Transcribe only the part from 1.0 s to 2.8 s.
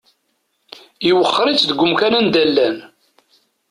Iwexxer-itt deg umkan anda llan.